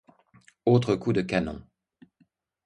[0.65, 1.61] Autres coups de canon.